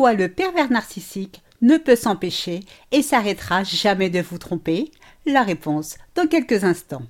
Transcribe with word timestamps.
Pourquoi 0.00 0.14
le 0.14 0.30
pervers 0.30 0.72
narcissique 0.72 1.42
ne 1.60 1.76
peut 1.76 1.94
s'empêcher 1.94 2.60
et 2.90 3.02
s'arrêtera 3.02 3.64
jamais 3.64 4.08
de 4.08 4.20
vous 4.20 4.38
tromper? 4.38 4.90
La 5.26 5.42
réponse 5.42 5.98
dans 6.14 6.26
quelques 6.26 6.64
instants. 6.64 7.02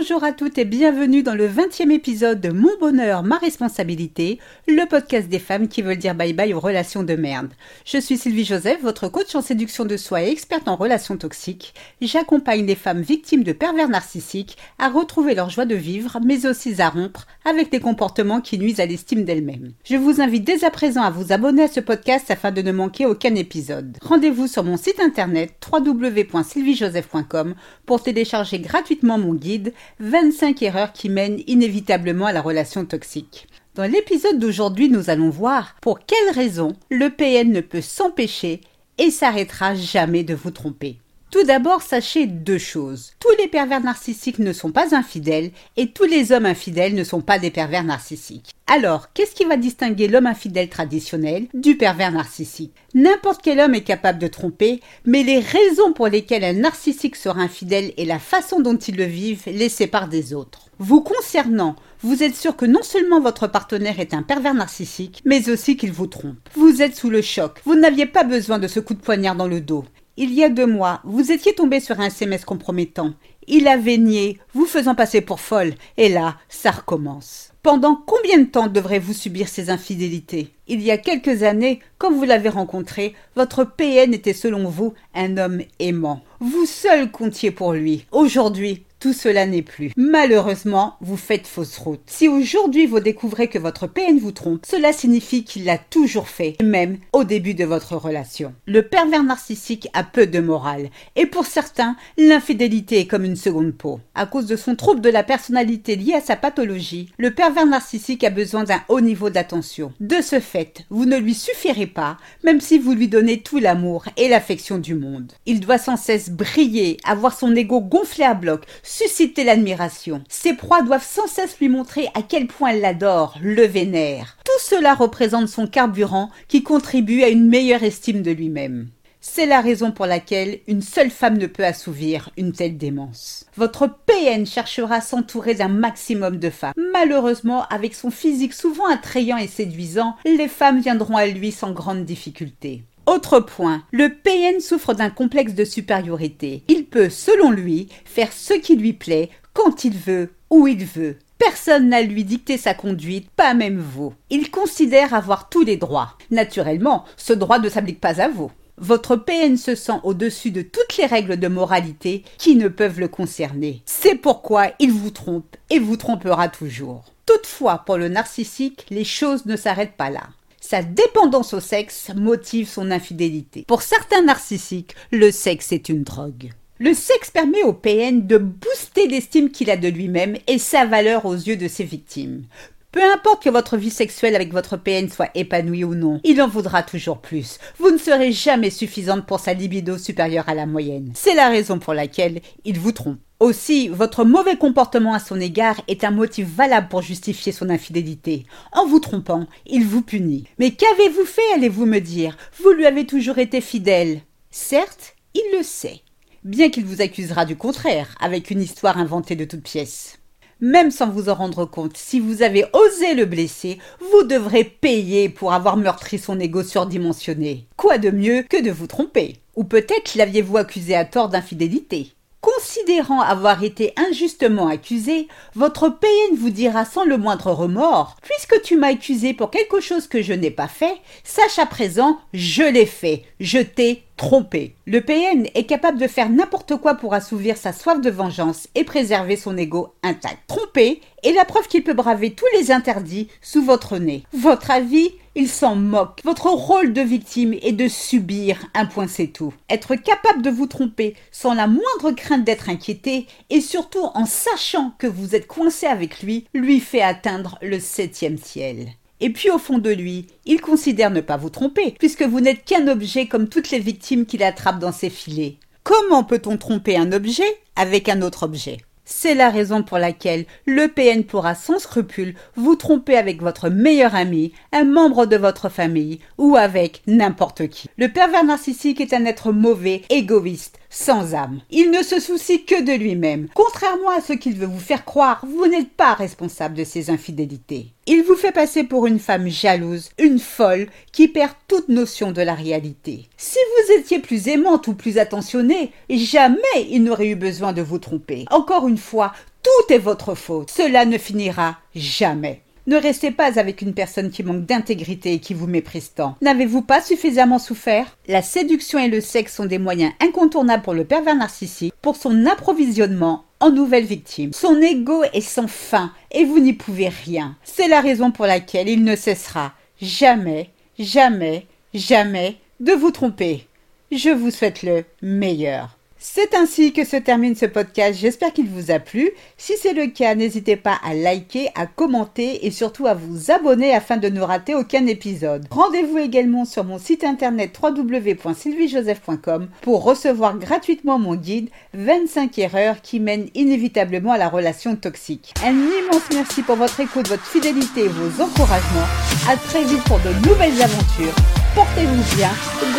Bonjour 0.00 0.24
à 0.24 0.32
toutes 0.32 0.56
et 0.56 0.64
bienvenue 0.64 1.22
dans 1.22 1.34
le 1.34 1.46
20e 1.46 1.90
épisode 1.90 2.40
de 2.40 2.48
Mon 2.48 2.70
bonheur, 2.80 3.22
ma 3.22 3.36
responsabilité, 3.36 4.38
le 4.66 4.86
podcast 4.86 5.28
des 5.28 5.38
femmes 5.38 5.68
qui 5.68 5.82
veulent 5.82 5.98
dire 5.98 6.14
bye 6.14 6.32
bye 6.32 6.54
aux 6.54 6.60
relations 6.60 7.02
de 7.02 7.14
merde. 7.16 7.52
Je 7.84 7.98
suis 7.98 8.16
Sylvie 8.16 8.46
Joseph, 8.46 8.80
votre 8.80 9.08
coach 9.08 9.34
en 9.34 9.42
séduction 9.42 9.84
de 9.84 9.98
soi 9.98 10.22
et 10.22 10.30
experte 10.30 10.68
en 10.68 10.76
relations 10.76 11.18
toxiques. 11.18 11.74
J'accompagne 12.00 12.64
les 12.64 12.76
femmes 12.76 13.02
victimes 13.02 13.42
de 13.42 13.52
pervers 13.52 13.90
narcissiques 13.90 14.56
à 14.78 14.88
retrouver 14.88 15.34
leur 15.34 15.50
joie 15.50 15.66
de 15.66 15.74
vivre, 15.74 16.18
mais 16.24 16.46
aussi 16.46 16.80
à 16.80 16.88
rompre 16.88 17.26
avec 17.44 17.70
des 17.70 17.80
comportements 17.80 18.40
qui 18.40 18.58
nuisent 18.58 18.80
à 18.80 18.86
l'estime 18.86 19.24
d'elles-mêmes. 19.24 19.72
Je 19.84 19.96
vous 19.96 20.22
invite 20.22 20.44
dès 20.44 20.64
à 20.64 20.70
présent 20.70 21.02
à 21.02 21.10
vous 21.10 21.30
abonner 21.30 21.64
à 21.64 21.68
ce 21.68 21.80
podcast 21.80 22.30
afin 22.30 22.52
de 22.52 22.62
ne 22.62 22.72
manquer 22.72 23.04
aucun 23.04 23.34
épisode. 23.34 23.98
Rendez-vous 24.00 24.46
sur 24.46 24.64
mon 24.64 24.78
site 24.78 24.98
internet 24.98 25.52
www.sylviejoseph.com 25.70 27.54
pour 27.84 28.02
télécharger 28.02 28.60
gratuitement 28.60 29.18
mon 29.18 29.34
guide 29.34 29.74
25 30.00 30.62
erreurs 30.62 30.92
qui 30.92 31.10
mènent 31.10 31.42
inévitablement 31.46 32.24
à 32.24 32.32
la 32.32 32.40
relation 32.40 32.86
toxique. 32.86 33.46
Dans 33.74 33.84
l'épisode 33.84 34.38
d'aujourd'hui, 34.38 34.88
nous 34.88 35.10
allons 35.10 35.28
voir 35.28 35.76
pour 35.82 36.00
quelles 36.00 36.34
raisons 36.34 36.72
le 36.90 37.10
PN 37.10 37.52
ne 37.52 37.60
peut 37.60 37.82
s'empêcher 37.82 38.62
et 38.96 39.10
s'arrêtera 39.10 39.74
jamais 39.74 40.24
de 40.24 40.34
vous 40.34 40.50
tromper. 40.50 40.96
Tout 41.30 41.44
d'abord, 41.44 41.80
sachez 41.80 42.26
deux 42.26 42.58
choses. 42.58 43.12
Tous 43.20 43.30
les 43.38 43.46
pervers 43.46 43.80
narcissiques 43.80 44.40
ne 44.40 44.52
sont 44.52 44.72
pas 44.72 44.96
infidèles 44.96 45.52
et 45.76 45.92
tous 45.92 46.04
les 46.04 46.32
hommes 46.32 46.46
infidèles 46.46 46.96
ne 46.96 47.04
sont 47.04 47.20
pas 47.20 47.38
des 47.38 47.52
pervers 47.52 47.84
narcissiques. 47.84 48.50
Alors, 48.66 49.12
qu'est-ce 49.12 49.36
qui 49.36 49.44
va 49.44 49.56
distinguer 49.56 50.08
l'homme 50.08 50.26
infidèle 50.26 50.68
traditionnel 50.68 51.46
du 51.54 51.76
pervers 51.76 52.10
narcissique? 52.10 52.72
N'importe 52.94 53.42
quel 53.44 53.60
homme 53.60 53.76
est 53.76 53.82
capable 53.82 54.18
de 54.18 54.26
tromper, 54.26 54.80
mais 55.04 55.22
les 55.22 55.38
raisons 55.38 55.92
pour 55.92 56.08
lesquelles 56.08 56.42
un 56.42 56.52
narcissique 56.52 57.14
sera 57.14 57.40
infidèle 57.40 57.92
et 57.96 58.06
la 58.06 58.18
façon 58.18 58.58
dont 58.58 58.76
il 58.76 58.96
le 58.96 59.04
vivent 59.04 59.44
les 59.46 59.68
séparent 59.68 60.08
des 60.08 60.34
autres. 60.34 60.66
Vous 60.80 61.00
concernant, 61.00 61.76
vous 62.02 62.24
êtes 62.24 62.34
sûr 62.34 62.56
que 62.56 62.66
non 62.66 62.82
seulement 62.82 63.20
votre 63.20 63.46
partenaire 63.46 64.00
est 64.00 64.14
un 64.14 64.22
pervers 64.22 64.54
narcissique, 64.54 65.20
mais 65.24 65.48
aussi 65.48 65.76
qu'il 65.76 65.92
vous 65.92 66.08
trompe. 66.08 66.48
Vous 66.54 66.82
êtes 66.82 66.96
sous 66.96 67.10
le 67.10 67.22
choc. 67.22 67.60
Vous 67.64 67.76
n'aviez 67.76 68.06
pas 68.06 68.24
besoin 68.24 68.58
de 68.58 68.66
ce 68.66 68.80
coup 68.80 68.94
de 68.94 69.00
poignard 69.00 69.36
dans 69.36 69.46
le 69.46 69.60
dos. 69.60 69.84
Il 70.22 70.34
y 70.34 70.44
a 70.44 70.50
deux 70.50 70.66
mois, 70.66 71.00
vous 71.04 71.32
étiez 71.32 71.54
tombé 71.54 71.80
sur 71.80 71.98
un 71.98 72.08
SMS 72.08 72.44
compromettant. 72.44 73.14
Il 73.48 73.66
avait 73.66 73.96
nié, 73.96 74.38
vous 74.52 74.66
faisant 74.66 74.94
passer 74.94 75.22
pour 75.22 75.40
folle. 75.40 75.72
Et 75.96 76.10
là, 76.10 76.36
ça 76.50 76.72
recommence. 76.72 77.52
Pendant 77.62 77.94
combien 77.94 78.36
de 78.36 78.44
temps 78.44 78.66
devrez-vous 78.66 79.14
subir 79.14 79.48
ces 79.48 79.70
infidélités? 79.70 80.50
Il 80.68 80.82
y 80.82 80.90
a 80.90 80.98
quelques 80.98 81.42
années, 81.42 81.80
quand 81.96 82.12
vous 82.12 82.24
l'avez 82.24 82.50
rencontré, 82.50 83.14
votre 83.34 83.64
PN 83.64 84.12
était 84.12 84.34
selon 84.34 84.68
vous 84.68 84.92
un 85.14 85.38
homme 85.38 85.62
aimant. 85.78 86.20
Vous 86.38 86.66
seul 86.66 87.10
comptiez 87.10 87.50
pour 87.50 87.72
lui. 87.72 88.04
Aujourd'hui, 88.12 88.84
tout 89.00 89.14
cela 89.14 89.46
n'est 89.46 89.62
plus. 89.62 89.92
Malheureusement, 89.96 90.96
vous 91.00 91.16
faites 91.16 91.46
fausse 91.46 91.78
route. 91.78 92.02
Si 92.06 92.28
aujourd'hui 92.28 92.86
vous 92.86 93.00
découvrez 93.00 93.48
que 93.48 93.58
votre 93.58 93.86
PN 93.86 94.18
vous 94.18 94.30
trompe, 94.30 94.64
cela 94.66 94.92
signifie 94.92 95.42
qu'il 95.42 95.64
l'a 95.64 95.78
toujours 95.78 96.28
fait, 96.28 96.56
même 96.62 96.98
au 97.14 97.24
début 97.24 97.54
de 97.54 97.64
votre 97.64 97.96
relation. 97.96 98.54
Le 98.66 98.82
pervers 98.82 99.24
narcissique 99.24 99.88
a 99.94 100.04
peu 100.04 100.26
de 100.26 100.40
morale, 100.40 100.90
et 101.16 101.26
pour 101.26 101.46
certains, 101.46 101.96
l'infidélité 102.18 103.00
est 103.00 103.06
comme 103.06 103.24
une 103.24 103.36
seconde 103.36 103.72
peau. 103.72 104.00
À 104.14 104.26
cause 104.26 104.46
de 104.46 104.56
son 104.56 104.76
trouble 104.76 105.00
de 105.00 105.08
la 105.08 105.22
personnalité 105.22 105.96
lié 105.96 106.14
à 106.14 106.20
sa 106.20 106.36
pathologie, 106.36 107.08
le 107.16 107.32
pervers 107.32 107.66
narcissique 107.66 108.22
a 108.22 108.30
besoin 108.30 108.64
d'un 108.64 108.82
haut 108.88 109.00
niveau 109.00 109.30
d'attention. 109.30 109.94
De 110.00 110.20
ce 110.20 110.40
fait, 110.40 110.84
vous 110.90 111.06
ne 111.06 111.16
lui 111.16 111.34
suffirez 111.34 111.86
pas, 111.86 112.18
même 112.44 112.60
si 112.60 112.78
vous 112.78 112.92
lui 112.92 113.08
donnez 113.08 113.40
tout 113.40 113.58
l'amour 113.58 114.04
et 114.18 114.28
l'affection 114.28 114.76
du 114.76 114.94
monde. 114.94 115.32
Il 115.46 115.60
doit 115.60 115.78
sans 115.78 115.96
cesse 115.96 116.28
briller, 116.28 116.98
avoir 117.04 117.36
son 117.36 117.56
ego 117.56 117.80
gonflé 117.80 118.24
à 118.24 118.34
bloc, 118.34 118.66
susciter 118.90 119.44
l'admiration. 119.44 120.22
Ses 120.28 120.54
proies 120.54 120.82
doivent 120.82 121.06
sans 121.06 121.26
cesse 121.26 121.58
lui 121.60 121.68
montrer 121.68 122.08
à 122.14 122.22
quel 122.22 122.46
point 122.46 122.70
elle 122.70 122.80
l'adore, 122.80 123.36
le 123.40 123.64
vénère. 123.64 124.36
Tout 124.44 124.60
cela 124.60 124.94
représente 124.94 125.48
son 125.48 125.66
carburant 125.66 126.30
qui 126.48 126.62
contribue 126.62 127.22
à 127.22 127.28
une 127.28 127.46
meilleure 127.46 127.84
estime 127.84 128.22
de 128.22 128.32
lui-même. 128.32 128.88
C'est 129.22 129.44
la 129.44 129.60
raison 129.60 129.92
pour 129.92 130.06
laquelle 130.06 130.60
une 130.66 130.80
seule 130.80 131.10
femme 131.10 131.36
ne 131.36 131.46
peut 131.46 131.64
assouvir 131.64 132.30
une 132.38 132.52
telle 132.52 132.78
démence. 132.78 133.44
Votre 133.54 133.86
PN 134.06 134.46
cherchera 134.46 134.96
à 134.96 135.00
s'entourer 135.02 135.54
d'un 135.54 135.68
maximum 135.68 136.38
de 136.38 136.48
femmes. 136.48 136.72
Malheureusement, 136.92 137.66
avec 137.68 137.94
son 137.94 138.10
physique 138.10 138.54
souvent 138.54 138.86
attrayant 138.86 139.36
et 139.36 139.46
séduisant, 139.46 140.16
les 140.24 140.48
femmes 140.48 140.80
viendront 140.80 141.16
à 141.16 141.26
lui 141.26 141.52
sans 141.52 141.72
grande 141.72 142.06
difficulté. 142.06 142.82
Autre 143.06 143.40
point, 143.40 143.82
le 143.92 144.08
PN 144.08 144.60
souffre 144.60 144.94
d'un 144.94 145.10
complexe 145.10 145.54
de 145.54 145.64
supériorité. 145.64 146.62
Il 146.68 146.84
peut, 146.84 147.10
selon 147.10 147.50
lui, 147.50 147.88
faire 148.04 148.32
ce 148.32 148.54
qui 148.54 148.76
lui 148.76 148.92
plaît, 148.92 149.30
quand 149.52 149.84
il 149.84 149.96
veut, 149.96 150.30
où 150.50 150.66
il 150.66 150.84
veut. 150.84 151.16
Personne 151.38 151.88
n'a 151.88 152.02
lui 152.02 152.24
dicté 152.24 152.58
sa 152.58 152.74
conduite, 152.74 153.30
pas 153.30 153.54
même 153.54 153.78
vous. 153.80 154.12
Il 154.28 154.50
considère 154.50 155.14
avoir 155.14 155.48
tous 155.48 155.64
les 155.64 155.78
droits. 155.78 156.18
Naturellement, 156.30 157.04
ce 157.16 157.32
droit 157.32 157.58
ne 157.58 157.68
s'applique 157.68 158.00
pas 158.00 158.20
à 158.20 158.28
vous. 158.28 158.50
Votre 158.76 159.16
PN 159.16 159.56
se 159.56 159.74
sent 159.74 160.00
au-dessus 160.04 160.50
de 160.50 160.62
toutes 160.62 160.96
les 160.96 161.06
règles 161.06 161.38
de 161.38 161.48
moralité 161.48 162.24
qui 162.38 162.56
ne 162.56 162.68
peuvent 162.68 163.00
le 163.00 163.08
concerner. 163.08 163.82
C'est 163.84 164.14
pourquoi 164.14 164.68
il 164.78 164.92
vous 164.92 165.10
trompe 165.10 165.56
et 165.68 165.78
vous 165.78 165.96
trompera 165.96 166.48
toujours. 166.48 167.04
Toutefois, 167.26 167.82
pour 167.84 167.96
le 167.96 168.08
narcissique, 168.08 168.86
les 168.90 169.04
choses 169.04 169.46
ne 169.46 169.56
s'arrêtent 169.56 169.96
pas 169.96 170.10
là. 170.10 170.28
Sa 170.70 170.84
dépendance 170.84 171.52
au 171.52 171.58
sexe 171.58 172.12
motive 172.14 172.68
son 172.68 172.92
infidélité. 172.92 173.64
Pour 173.66 173.82
certains 173.82 174.22
narcissiques, 174.22 174.94
le 175.10 175.32
sexe 175.32 175.72
est 175.72 175.88
une 175.88 176.04
drogue. 176.04 176.52
Le 176.78 176.94
sexe 176.94 177.32
permet 177.32 177.64
au 177.64 177.72
PN 177.72 178.24
de 178.24 178.38
booster 178.38 179.08
l'estime 179.08 179.50
qu'il 179.50 179.68
a 179.68 179.76
de 179.76 179.88
lui-même 179.88 180.36
et 180.46 180.58
sa 180.58 180.84
valeur 180.84 181.26
aux 181.26 181.34
yeux 181.34 181.56
de 181.56 181.66
ses 181.66 181.82
victimes. 181.82 182.44
Peu 182.92 183.02
importe 183.14 183.44
que 183.44 183.50
votre 183.50 183.76
vie 183.76 183.90
sexuelle 183.90 184.34
avec 184.34 184.52
votre 184.52 184.76
PN 184.76 185.08
soit 185.08 185.30
épanouie 185.36 185.84
ou 185.84 185.94
non, 185.94 186.20
il 186.24 186.42
en 186.42 186.48
voudra 186.48 186.82
toujours 186.82 187.18
plus. 187.18 187.58
Vous 187.78 187.92
ne 187.92 187.98
serez 187.98 188.32
jamais 188.32 188.70
suffisante 188.70 189.26
pour 189.26 189.38
sa 189.38 189.54
libido 189.54 189.96
supérieure 189.96 190.48
à 190.48 190.54
la 190.54 190.66
moyenne. 190.66 191.12
C'est 191.14 191.36
la 191.36 191.50
raison 191.50 191.78
pour 191.78 191.94
laquelle 191.94 192.40
il 192.64 192.80
vous 192.80 192.90
trompe. 192.90 193.20
Aussi, 193.38 193.86
votre 193.86 194.24
mauvais 194.24 194.56
comportement 194.56 195.14
à 195.14 195.20
son 195.20 195.40
égard 195.40 195.80
est 195.86 196.02
un 196.02 196.10
motif 196.10 196.48
valable 196.48 196.88
pour 196.88 197.00
justifier 197.00 197.52
son 197.52 197.70
infidélité. 197.70 198.44
En 198.72 198.86
vous 198.86 198.98
trompant, 198.98 199.46
il 199.66 199.86
vous 199.86 200.02
punit. 200.02 200.46
Mais 200.58 200.72
qu'avez-vous 200.72 201.24
fait, 201.24 201.54
allez-vous 201.54 201.86
me 201.86 202.00
dire? 202.00 202.36
Vous 202.60 202.72
lui 202.72 202.86
avez 202.86 203.06
toujours 203.06 203.38
été 203.38 203.60
fidèle. 203.60 204.20
Certes, 204.50 205.14
il 205.34 205.44
le 205.56 205.62
sait. 205.62 206.00
Bien 206.42 206.70
qu'il 206.70 206.84
vous 206.84 207.00
accusera 207.00 207.44
du 207.44 207.56
contraire, 207.56 208.14
avec 208.20 208.50
une 208.50 208.60
histoire 208.60 208.98
inventée 208.98 209.36
de 209.36 209.44
toutes 209.44 209.62
pièces. 209.62 210.19
Même 210.62 210.90
sans 210.90 211.08
vous 211.08 211.30
en 211.30 211.34
rendre 211.34 211.64
compte, 211.64 211.96
si 211.96 212.20
vous 212.20 212.42
avez 212.42 212.66
osé 212.74 213.14
le 213.14 213.24
blesser, 213.24 213.78
vous 214.12 214.24
devrez 214.24 214.64
payer 214.64 215.30
pour 215.30 215.54
avoir 215.54 215.78
meurtri 215.78 216.18
son 216.18 216.38
ego 216.38 216.62
surdimensionné. 216.62 217.66
Quoi 217.78 217.96
de 217.96 218.10
mieux 218.10 218.42
que 218.42 218.62
de 218.62 218.70
vous 218.70 218.86
tromper? 218.86 219.36
Ou 219.56 219.64
peut-être 219.64 220.16
l'aviez-vous 220.16 220.58
accusé 220.58 220.94
à 220.94 221.06
tort 221.06 221.30
d'infidélité? 221.30 222.12
Considérant 222.40 223.20
avoir 223.20 223.62
été 223.62 223.92
injustement 223.96 224.68
accusé, 224.68 225.28
votre 225.54 225.90
PN 225.90 226.36
vous 226.38 226.48
dira 226.48 226.86
sans 226.86 227.04
le 227.04 227.18
moindre 227.18 227.52
remords 227.52 228.16
Puisque 228.22 228.62
tu 228.62 228.76
m'as 228.76 228.92
accusé 228.92 229.34
pour 229.34 229.50
quelque 229.50 229.80
chose 229.80 230.06
que 230.06 230.22
je 230.22 230.32
n'ai 230.32 230.50
pas 230.50 230.68
fait, 230.68 230.94
sache 231.22 231.58
à 231.58 231.66
présent, 231.66 232.18
je 232.32 232.62
l'ai 232.62 232.86
fait, 232.86 233.24
je 233.40 233.58
t'ai 233.58 234.04
trompé. 234.16 234.74
Le 234.86 235.02
PN 235.02 235.48
est 235.54 235.64
capable 235.64 235.98
de 235.98 236.06
faire 236.06 236.30
n'importe 236.30 236.76
quoi 236.76 236.94
pour 236.94 237.12
assouvir 237.12 237.58
sa 237.58 237.74
soif 237.74 238.00
de 238.00 238.10
vengeance 238.10 238.68
et 238.74 238.84
préserver 238.84 239.36
son 239.36 239.58
ego 239.58 239.94
intact. 240.02 240.38
Tromper 240.46 241.02
est 241.22 241.32
la 241.32 241.44
preuve 241.44 241.68
qu'il 241.68 241.84
peut 241.84 241.94
braver 241.94 242.30
tous 242.30 242.48
les 242.54 242.70
interdits 242.70 243.28
sous 243.42 243.62
votre 243.62 243.98
nez. 243.98 244.22
Votre 244.32 244.70
avis 244.70 245.12
il 245.40 245.48
s'en 245.48 245.74
moque. 245.74 246.20
Votre 246.22 246.50
rôle 246.50 246.92
de 246.92 247.00
victime 247.00 247.54
est 247.62 247.72
de 247.72 247.88
subir 247.88 248.58
un 248.74 248.84
point 248.84 249.08
c'est 249.08 249.28
tout. 249.28 249.54
Être 249.70 249.94
capable 249.94 250.42
de 250.42 250.50
vous 250.50 250.66
tromper 250.66 251.14
sans 251.32 251.54
la 251.54 251.66
moindre 251.66 252.10
crainte 252.14 252.44
d'être 252.44 252.68
inquiété 252.68 253.26
et 253.48 253.62
surtout 253.62 254.04
en 254.12 254.26
sachant 254.26 254.92
que 254.98 255.06
vous 255.06 255.34
êtes 255.34 255.46
coincé 255.46 255.86
avec 255.86 256.22
lui 256.22 256.46
lui 256.52 256.78
fait 256.78 257.00
atteindre 257.00 257.58
le 257.62 257.80
septième 257.80 258.36
ciel. 258.36 258.88
Et 259.20 259.30
puis 259.30 259.50
au 259.50 259.56
fond 259.56 259.78
de 259.78 259.88
lui, 259.88 260.26
il 260.44 260.60
considère 260.60 261.10
ne 261.10 261.22
pas 261.22 261.38
vous 261.38 261.50
tromper, 261.50 261.94
puisque 261.98 262.22
vous 262.22 262.40
n'êtes 262.40 262.64
qu'un 262.64 262.86
objet 262.88 263.26
comme 263.26 263.48
toutes 263.48 263.70
les 263.70 263.80
victimes 263.80 264.26
qu'il 264.26 264.42
attrape 264.42 264.78
dans 264.78 264.92
ses 264.92 265.10
filets. 265.10 265.56
Comment 265.84 266.22
peut-on 266.22 266.58
tromper 266.58 266.98
un 266.98 267.12
objet 267.12 267.60
avec 267.76 268.10
un 268.10 268.20
autre 268.20 268.42
objet? 268.42 268.76
C'est 269.12 269.34
la 269.34 269.50
raison 269.50 269.82
pour 269.82 269.98
laquelle 269.98 270.46
le 270.66 270.86
PN 270.86 271.24
pourra 271.24 271.56
sans 271.56 271.80
scrupule 271.80 272.36
vous 272.54 272.76
tromper 272.76 273.16
avec 273.16 273.42
votre 273.42 273.68
meilleur 273.68 274.14
ami, 274.14 274.52
un 274.72 274.84
membre 274.84 275.26
de 275.26 275.36
votre 275.36 275.68
famille 275.68 276.20
ou 276.38 276.56
avec 276.56 277.02
n'importe 277.08 277.66
qui. 277.66 277.88
Le 277.98 278.08
pervers 278.08 278.44
narcissique 278.44 279.00
est 279.00 279.12
un 279.12 279.24
être 279.24 279.50
mauvais, 279.50 280.02
égoïste, 280.10 280.78
sans 280.90 281.34
âme. 281.34 281.60
Il 281.70 281.90
ne 281.90 282.02
se 282.02 282.20
soucie 282.20 282.64
que 282.64 282.82
de 282.82 282.92
lui-même. 282.92 283.48
Contrairement 283.54 284.10
à 284.10 284.20
ce 284.20 284.32
qu'il 284.32 284.56
veut 284.56 284.66
vous 284.66 284.78
faire 284.78 285.04
croire, 285.04 285.44
vous 285.46 285.66
n'êtes 285.66 285.92
pas 285.92 286.14
responsable 286.14 286.74
de 286.74 286.84
ses 286.84 287.08
infidélités. 287.08 287.92
Il 288.06 288.24
vous 288.24 288.34
fait 288.34 288.52
passer 288.52 288.84
pour 288.84 289.06
une 289.06 289.20
femme 289.20 289.48
jalouse, 289.48 290.10
une 290.18 290.40
folle, 290.40 290.88
qui 291.12 291.28
perd 291.28 291.52
toute 291.68 291.88
notion 291.88 292.32
de 292.32 292.42
la 292.42 292.54
réalité. 292.54 293.28
Si 293.36 293.58
vous 293.58 293.92
étiez 293.94 294.18
plus 294.18 294.48
aimante 294.48 294.88
ou 294.88 294.94
plus 294.94 295.18
attentionnée, 295.18 295.92
jamais 296.10 296.58
il 296.90 297.04
n'aurait 297.04 297.28
eu 297.28 297.36
besoin 297.36 297.72
de 297.72 297.82
vous 297.82 297.98
tromper. 297.98 298.44
Encore 298.50 298.88
une 298.88 298.98
fois, 298.98 299.32
tout 299.62 299.92
est 299.92 299.98
votre 299.98 300.34
faute. 300.34 300.70
Cela 300.70 301.04
ne 301.04 301.18
finira 301.18 301.78
jamais. 301.94 302.62
Ne 302.90 302.96
restez 302.96 303.30
pas 303.30 303.56
avec 303.60 303.82
une 303.82 303.94
personne 303.94 304.30
qui 304.30 304.42
manque 304.42 304.66
d'intégrité 304.66 305.34
et 305.34 305.38
qui 305.38 305.54
vous 305.54 305.68
méprise 305.68 306.12
tant. 306.12 306.34
N'avez-vous 306.42 306.82
pas 306.82 307.00
suffisamment 307.00 307.60
souffert? 307.60 308.18
La 308.26 308.42
séduction 308.42 308.98
et 308.98 309.06
le 309.06 309.20
sexe 309.20 309.54
sont 309.54 309.66
des 309.66 309.78
moyens 309.78 310.12
incontournables 310.18 310.82
pour 310.82 310.94
le 310.94 311.04
pervers 311.04 311.36
narcissique 311.36 311.94
pour 312.02 312.16
son 312.16 312.46
approvisionnement 312.46 313.44
en 313.60 313.70
nouvelles 313.70 314.06
victimes. 314.06 314.52
Son 314.52 314.82
ego 314.82 315.22
est 315.32 315.40
sans 315.40 315.68
fin 315.68 316.10
et 316.32 316.44
vous 316.44 316.58
n'y 316.58 316.72
pouvez 316.72 317.10
rien. 317.10 317.54
C'est 317.62 317.86
la 317.86 318.00
raison 318.00 318.32
pour 318.32 318.46
laquelle 318.46 318.88
il 318.88 319.04
ne 319.04 319.14
cessera 319.14 319.72
jamais, 320.02 320.70
jamais, 320.98 321.68
jamais 321.94 322.56
de 322.80 322.90
vous 322.90 323.12
tromper. 323.12 323.68
Je 324.10 324.30
vous 324.30 324.50
souhaite 324.50 324.82
le 324.82 325.04
meilleur. 325.22 325.96
C'est 326.22 326.54
ainsi 326.54 326.92
que 326.92 327.06
se 327.06 327.16
termine 327.16 327.56
ce 327.56 327.64
podcast. 327.64 328.18
J'espère 328.20 328.52
qu'il 328.52 328.68
vous 328.68 328.90
a 328.90 328.98
plu. 328.98 329.30
Si 329.56 329.72
c'est 329.80 329.94
le 329.94 330.08
cas, 330.08 330.34
n'hésitez 330.34 330.76
pas 330.76 330.98
à 331.02 331.14
liker, 331.14 331.70
à 331.74 331.86
commenter 331.86 332.66
et 332.66 332.70
surtout 332.70 333.06
à 333.06 333.14
vous 333.14 333.50
abonner 333.50 333.94
afin 333.94 334.18
de 334.18 334.28
ne 334.28 334.42
rater 334.42 334.74
aucun 334.74 335.06
épisode. 335.06 335.66
Rendez-vous 335.70 336.18
également 336.18 336.66
sur 336.66 336.84
mon 336.84 336.98
site 336.98 337.24
internet 337.24 337.74
www.sylviejoseph.com 337.82 339.68
pour 339.80 340.04
recevoir 340.04 340.58
gratuitement 340.58 341.18
mon 341.18 341.36
guide 341.36 341.70
25 341.94 342.58
erreurs 342.58 343.00
qui 343.00 343.18
mènent 343.18 343.48
inévitablement 343.54 344.32
à 344.32 344.38
la 344.38 344.50
relation 344.50 344.96
toxique. 344.96 345.54
Un 345.64 345.72
immense 345.72 346.28
merci 346.34 346.60
pour 346.60 346.76
votre 346.76 347.00
écoute, 347.00 347.28
votre 347.28 347.46
fidélité 347.46 348.04
et 348.04 348.08
vos 348.08 348.42
encouragements. 348.42 349.08
À 349.48 349.56
très 349.56 349.84
vite 349.84 350.04
pour 350.04 350.18
de 350.18 350.34
nouvelles 350.46 350.82
aventures 350.82 351.59
portez-vous 351.74 352.36
bien, 352.36 352.50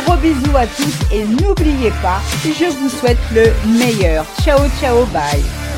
gros 0.04 0.18
bisous 0.18 0.58
à 0.58 0.66
tous 0.68 0.94
et 1.12 1.26
n'oubliez 1.26 1.92
pas, 2.02 2.22
je 2.44 2.66
vous 2.66 2.90
souhaite 2.90 3.20
le 3.34 3.52
meilleur. 3.66 4.26
Ciao 4.44 4.60
ciao 4.80 5.06
bye 5.08 5.71